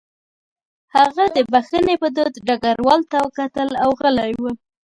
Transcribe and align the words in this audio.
هغه 0.95 1.25
د 1.35 1.37
بښنې 1.51 1.95
په 2.01 2.07
دود 2.15 2.33
ډګروال 2.47 3.01
ته 3.11 3.17
وکتل 3.27 3.69
او 3.83 3.89
غلی 3.99 4.31
و 4.41 4.43